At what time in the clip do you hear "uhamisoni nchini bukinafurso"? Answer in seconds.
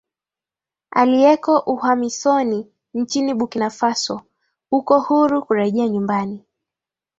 1.59-4.21